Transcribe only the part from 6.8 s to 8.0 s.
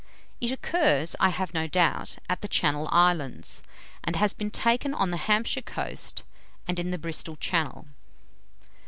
the Bristol Channel."